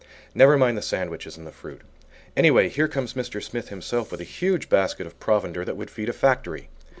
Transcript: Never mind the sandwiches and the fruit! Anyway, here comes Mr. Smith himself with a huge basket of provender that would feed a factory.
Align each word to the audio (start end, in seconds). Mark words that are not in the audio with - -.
Never 0.33 0.57
mind 0.57 0.79
the 0.79 0.81
sandwiches 0.81 1.37
and 1.37 1.45
the 1.45 1.51
fruit! 1.51 1.81
Anyway, 2.35 2.69
here 2.69 2.87
comes 2.87 3.13
Mr. 3.13 3.39
Smith 3.39 3.69
himself 3.69 4.11
with 4.11 4.19
a 4.19 4.23
huge 4.23 4.67
basket 4.67 5.05
of 5.05 5.19
provender 5.19 5.63
that 5.63 5.77
would 5.77 5.91
feed 5.91 6.09
a 6.09 6.13
factory. 6.13 6.69